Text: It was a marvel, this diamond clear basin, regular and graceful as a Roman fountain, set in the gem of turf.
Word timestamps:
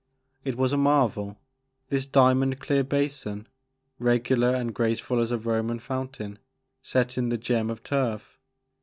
It 0.43 0.57
was 0.57 0.73
a 0.73 0.77
marvel, 0.77 1.37
this 1.89 2.07
diamond 2.07 2.59
clear 2.59 2.83
basin, 2.83 3.45
regular 3.99 4.49
and 4.49 4.73
graceful 4.73 5.19
as 5.19 5.29
a 5.29 5.37
Roman 5.37 5.77
fountain, 5.77 6.39
set 6.81 7.19
in 7.19 7.29
the 7.29 7.37
gem 7.37 7.69
of 7.69 7.83
turf. 7.83 8.39